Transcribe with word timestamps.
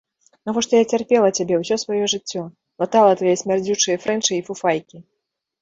Навошта 0.49 0.79
я 0.79 0.85
цярпела 0.97 1.27
цябе 1.41 1.59
ўсё 1.63 1.75
сваё 1.83 2.09
жыццё, 2.13 2.41
латала 2.85 3.13
твае 3.21 3.35
смярдзючыя 3.43 4.01
фрэнчы 4.07 4.31
і 4.39 4.45
фуфайкі. 4.49 4.97